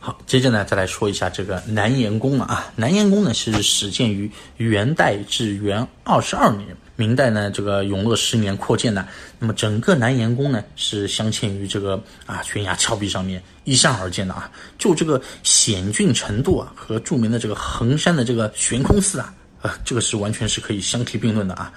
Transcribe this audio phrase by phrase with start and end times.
[0.00, 2.72] 好，接着呢，再来说一下这个南岩宫了啊。
[2.76, 9.06] 南岩宫呢是始建于元代至元二十二年，明代呢这个永乐十年扩建的。
[9.38, 14.50] 那么整个南岩宫呢是镶嵌于这个啊悬崖峭壁上面，依山而建的啊。
[14.78, 19.34] 就这个险峻程度啊，和著名的这个衡山的这个悬空寺啊。
[19.60, 21.72] 啊，这个是完全是可以相提并论的啊！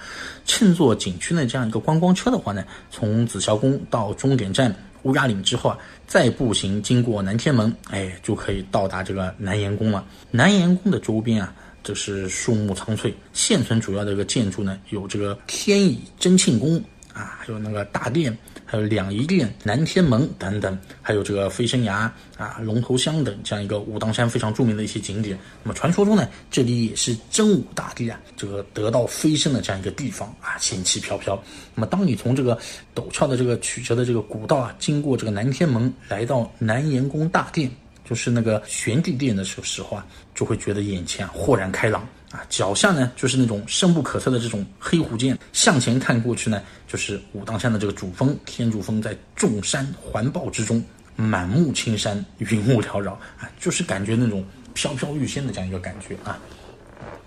[0.46, 10.04] 乘坐景区的这样一个观光车的话呢，从紫霄宫到终点站乌鸦岭之后啊，再步行经过南天门，哎，就可以到达这个南岩宫了。
[10.30, 16.76] 南岩宫的周边啊，这是树木苍翠，现存主要的一个建筑呢，有这个天乙真庆宫
[17.12, 18.36] 啊，还有那个大殿。
[18.72, 25.38] 还有两仪殿、南天门等等，还有这个飞升崖啊、龙头乡等这样一个武当山非常著名的一些景点。
[25.62, 31.38] 那么传说中呢，这里也是真武大帝啊这个得道飞升的这样一个地方啊，仙气飘飘。
[31.74, 32.58] 那么当你从这个
[32.94, 37.70] 陡峭的这个曲折的这个古道啊，经过这个南天门，来到南岩宫大殿。
[38.04, 50.82] 就是那个玄帝殿的时时候啊，就会觉得眼前啊豁然开朗啊，脚下呢就是那种深不可测的这种黑虎涧，向前看过去呢就是武当山的这个主峰天柱峰，在众山环抱之中，
[51.14, 56.40] 满目青山，云雾缭绕啊，就是感觉那种飘飘欲仙的这样一个感觉啊。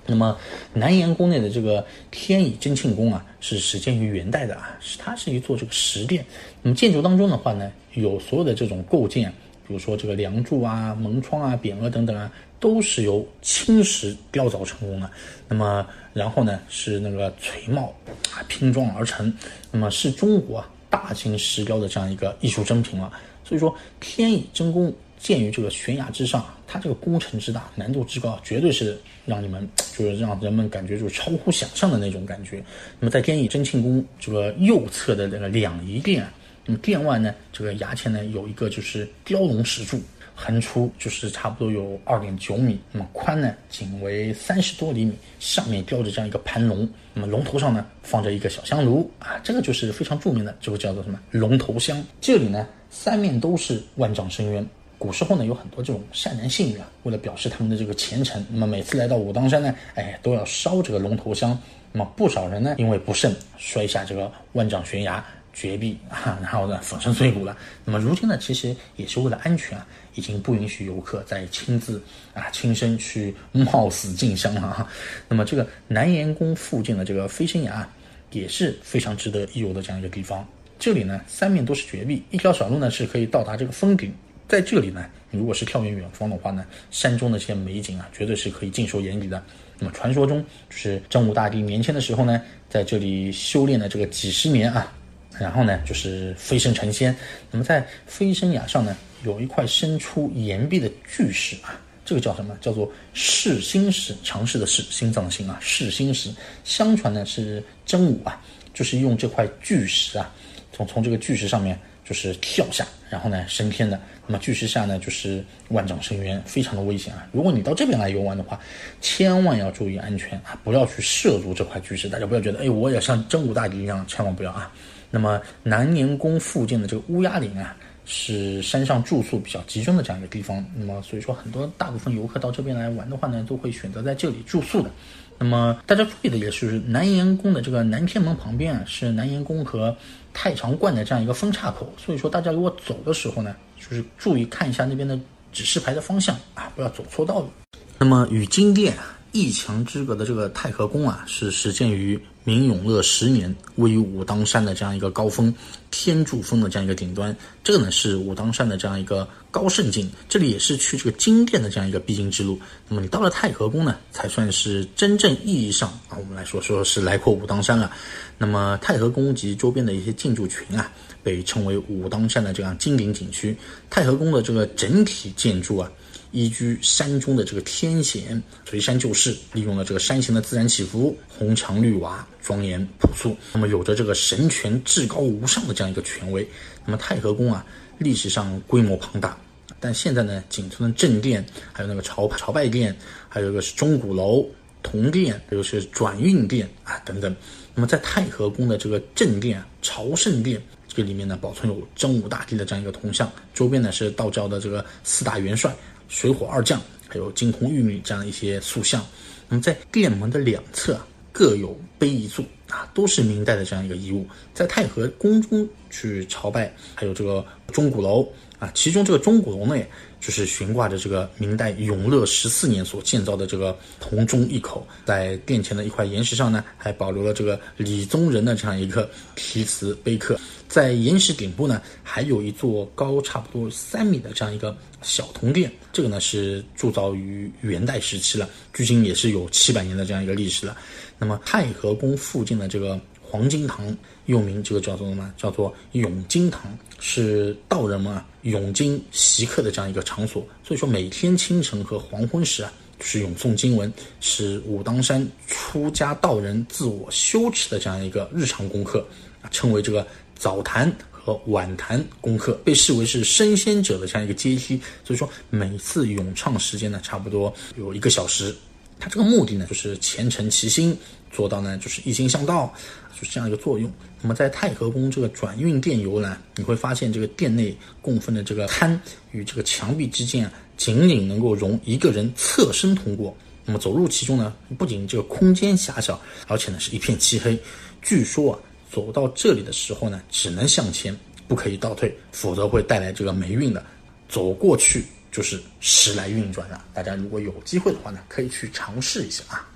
[0.08, 0.36] 那么
[0.74, 6.26] 南岩宫内的这个天乙真庆宫啊，是始建于元代的啊，是它是一座这个石殿。
[6.64, 9.32] 那么建筑当中的话呢，有所有的这种构件。
[9.68, 15.10] 比如说这个梁柱啊、门窗啊、匾额等等啊，都是由青石雕凿成功的。
[15.48, 17.94] 那么，然后呢是那个锤帽
[18.32, 19.34] 啊拼装而成，
[19.72, 23.12] 那么是中国大型石雕的这样一个艺术珍品了。
[23.44, 32.64] 所以说，天乙真宫建于这个悬崖之上，它这个工程之大、难度之高，绝对是让你们就是让人们感觉就是超乎想象的那种感觉。
[33.00, 36.26] 那么，在天乙真庆宫这个右侧的那个两仪殿。
[36.66, 40.02] 那么殿外呢，这个崖前呢有一个就是雕龙石柱，
[40.34, 52.04] 横出就是差不多有二点九米，那么宽呢仅为三十多厘米，上面雕着这样一个盘龙，那么龙头上呢放着一个小香炉啊，这个就是非常著名的，这个叫做什么龙头香。
[52.20, 54.68] 这里呢三面都是万丈深渊，
[54.98, 61.58] 古时候呢有很多这种善男信女啊，为了表示他们的这个虔诚，那么每次来到武当山呢，哎都要烧这个龙头香，
[61.92, 65.24] 那么不少人呢因为不慎摔下这个万丈悬崖。
[65.56, 67.58] 绝壁啊， 然后呢粉身碎骨了。
[67.86, 72.00] 那么如今呢，其实也是为了安全啊，已经不允许游客再亲自
[72.34, 74.88] 啊亲身去冒死进香了哈。
[75.30, 77.90] 那么这个南岩宫附近的这个飞仙崖
[78.32, 80.46] 也是非常值得一游的这样一个地方。
[80.78, 84.14] 这里呢三面都是绝壁，一条小路呢是可以到达这个峰顶。
[84.48, 89.42] 在这里呢，如果是眺远远方的话呢，山中的这些美景啊，绝对是可以尽收眼底的。
[89.80, 92.40] 那么传说中就是真武大帝年轻的时候呢，
[92.70, 94.92] 在这里修炼了这个几十年啊。
[95.40, 97.16] 然后呢，就是飞升成仙。
[97.52, 102.58] 那么在飞升崖上呢，有一块伸出岩壁的巨石啊，这个叫什么？
[102.62, 106.30] 叫做噬心石，尝试的噬，心脏的心啊，噬心石。
[106.64, 108.42] 相传呢是真武啊，
[108.74, 110.32] 就是用这块巨石啊，
[110.72, 114.00] 从从这个巨石上面就是跳下，然后呢升天的。
[114.28, 117.28] 那么巨石下呢就是万丈深渊，非常的危险啊。
[117.32, 118.60] 如果你到这边来游玩的话，
[119.00, 122.10] 千万要注意安全啊，不要去涉足这块巨石。
[122.10, 124.72] 大家不要觉得，哎，我也像真武大帝一样，千万不要啊。
[125.12, 130.64] 那么南岩宫附近的这个乌鸦岭啊，是山上住宿比较集中的这样一个地方。
[130.76, 134.90] 那么所以说，很多大部分游客到这边来玩的话呢，都会选择在这里住宿的。
[135.38, 139.96] 那么大家注意的也是，南岩宫的这个南天门旁边啊，是南岩宫和
[140.34, 141.94] 太常观的这样一个分岔口。
[141.98, 145.20] 所以说，大家如果走的时候呢，就是注意看一下那边的
[145.52, 147.50] 指示牌的方向啊，不要走错道路。
[147.98, 148.94] 那么与金殿
[149.36, 152.18] 一墙之隔的这个太和宫啊，是始建于。
[152.48, 155.52] 明永乐十年，位于武当山的这样一个高峰
[155.90, 162.60] 天柱峰的这样一个顶端，这个呢是武当山的这样一个高胜境，这里也是去这个金殿的这样一个必经之路。
[162.88, 167.92] 那么你到了太和宫呢，才算是真正意义上啊，我们来说说是来过武当山了。
[168.38, 170.92] 那么太和宫及周边的一些建筑群啊，
[171.24, 173.58] 被称为武当山的这样金陵景区。
[173.90, 175.92] 太和宫的这个整体建筑啊。
[176.32, 183.36] 依居山中的这个天险，随山就势，利用了这个山形的自然起伏，红墙绿瓦，庄严朴素。
[183.54, 186.48] 那么有着这个神权至高无上的这样一个权威。
[186.86, 187.66] 那么太和宫啊，
[187.98, 189.38] 历史上规模庞大，
[189.80, 192.96] 但现在呢，仅存的正殿，还有那个朝朝拜殿，
[193.30, 194.46] 还有一个是钟鼓楼、
[194.84, 197.36] 铜殿，还有是转运殿啊等等。
[197.74, 205.76] 那么在太和宫的这个正殿朝圣殿，这个里面呢，保存有真武大帝的这样一个铜像，周边呢是道教的这个四大元帅。
[206.08, 209.06] 水火二将，还有金童玉女这样一些塑像。
[209.48, 211.00] 那么在殿门的两侧
[211.32, 214.28] 各有碑一座啊，都是明代的这样一个遗物。
[214.54, 218.28] 在太和宫中去朝拜，还有这个钟鼓楼
[218.74, 219.84] 其中这个钟鼓楼呢，
[220.20, 230.40] 就是悬挂着这个明代永乐十四年所建造的这个铜钟一口，在殿前的一块岩石上呢，还保留了这个李宗仁的这样一个题词碑刻。
[230.68, 240.76] 在岩石顶部呢，还有一座高差不多三米的这样一个小铜殿，这个呢是铸造于元代时期了，距今也是有七百年的这样一个历史了。
[241.18, 243.00] 那么太和宫附近的这个
[243.36, 243.94] 黄金堂，
[244.28, 245.34] 又名这个叫做什么？
[245.36, 250.48] 叫做永金堂，是道人们啊永金习课的这样一个场所。
[250.64, 253.92] 所以说，每天清晨和黄昏时啊，就是咏诵经文，
[254.22, 259.06] 是武当山出家道人自我修持的这样一个日常功课
[259.42, 260.08] 啊，称为这个。
[260.38, 268.54] 早谈和晚谈功课被视为是升仙者的这样一个阶梯，所以说每次咏唱时间呢，差不多有一个小时。
[269.00, 270.98] 它这个目的呢，就是虔诚其心，
[271.32, 272.74] 做到呢就是一心向道，
[273.14, 273.92] 就是这样一个作用。
[274.22, 278.98] 那么在太和宫这个转运殿游览，你会发现这个殿内供奉的这个龛
[279.32, 283.36] 与这个墙壁之间啊，仅仅能够容一个人侧身通过。
[283.66, 287.58] 那么走入其中呢，不仅这个空间狭小，而且呢是一片漆黑。
[288.02, 288.60] 据说啊。
[288.92, 291.14] 走到这里的时候呢，只能向前，
[291.50, 293.84] 不可以倒退，否则会带来这个霉运的。
[294.30, 295.04] 走过去
[295.36, 296.82] 就是时来运转了。
[296.94, 299.68] 大家如果有机会的话呢，可以去尝试一下啊。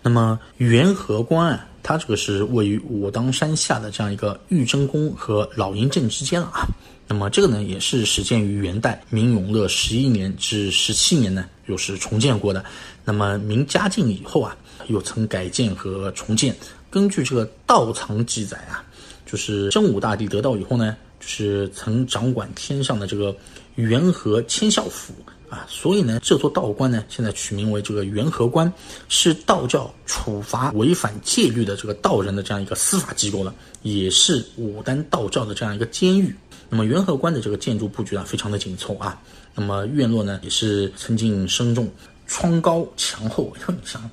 [0.00, 6.66] 那么元和关啊，它这个是位于武当山下的这样一个玉真宫和老营镇之间了啊。
[7.06, 12.64] 那么这个呢，也是始建于元代明永乐十一年至十七年呢，又是重建过的。
[13.04, 14.56] 那么明嘉靖以后啊，
[14.86, 16.56] 又曾改建和重建。
[16.88, 18.82] 根据这个道藏记载啊，
[19.26, 23.36] 就是真武大帝得道以后呢，就是曾掌管天上的这个
[23.76, 25.12] 元和千孝府
[25.48, 28.72] 啊，所以呢，这座道观呢，现在取名为这个元和观，
[29.08, 36.34] 是道教处罚违反戒律的这个道人的这样一个司法机构了，也是武当道教的这样一个监狱。
[36.68, 39.20] 那么元和观的这个建筑布局啊，非常的紧凑啊，
[39.54, 41.90] 那么院落呢，也是曾经深重，
[42.26, 44.08] 窗高墙厚，你想。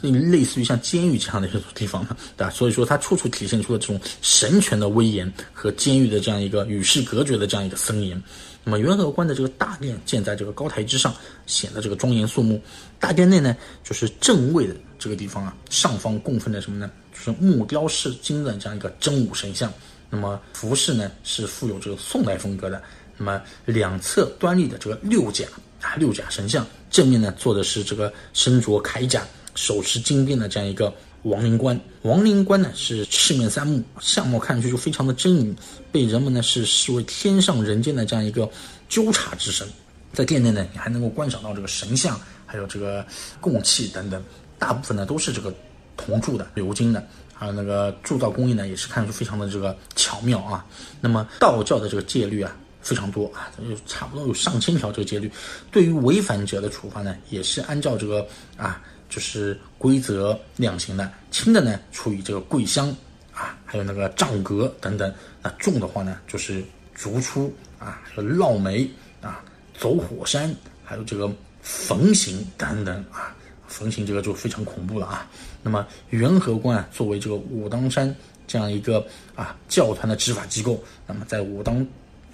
[0.00, 2.50] 类似于像监狱这样的一个地方嘛，对吧？
[2.50, 8.22] 所以说它处处体现出了这种神权的威严和监狱的这样一个与世隔绝的这样一个森严。
[8.64, 11.14] 那么元和关的这个大殿建在这个高台之上，
[11.46, 12.60] 显得这个庄严肃穆。
[13.00, 16.90] 大殿内呢，就是正位的这个地方啊，上方供奉的什么呢？
[17.12, 19.72] 就是木雕饰金的这样一个真武神像。
[20.10, 22.82] 那么服饰呢，是富有这个宋代风格的。
[23.16, 25.44] 那么两侧端立的这个六甲
[25.80, 29.26] 啊，六甲神像，正面呢坐的是这个身着铠甲。
[29.58, 30.94] 手持金鞭的这样一个
[31.24, 35.52] 亡灵官，亡灵官呢是赤面三目，相貌看上去就非常的狰狞，
[35.90, 38.48] 被人们呢是视为天上人间的这样一个
[38.88, 39.66] 纠察之神。
[40.12, 43.04] 在殿内呢，你还能够观赏到这个神像，还有这个
[43.40, 44.22] 供器等等，
[44.60, 45.52] 大部分呢都是这个
[45.96, 50.64] 铜铸的、鎏金的，还有那个铸造工艺呢也是看上去非常的这个巧妙啊。
[51.00, 55.28] 那么道教的这个戒律啊非常多啊，有差不多有上千条这个戒律，
[55.72, 58.24] 对于违反者的处罚呢也是按照这个
[58.56, 58.80] 啊。
[59.08, 62.88] 就是规则量刑的，轻的呢处以这个跪香
[63.32, 65.10] 啊，还有那个杖格等等；
[65.42, 66.62] 那重的话呢，就是
[66.94, 68.88] 逐出啊，还有烙眉
[69.22, 69.42] 啊，
[69.78, 71.30] 走火山，还有这个
[71.62, 73.34] 焚刑等等啊。
[73.66, 75.30] 焚刑这个就非常恐怖了啊。
[75.62, 78.14] 那么元和关啊，作为这个武当山
[78.46, 81.86] 这样一个啊教团的执法机构，那么在武当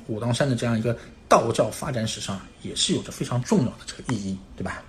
[0.07, 0.97] 武当山的这样一个
[1.29, 4.83] 道教发展史上，也是有着非常重要的这个意义，对吧？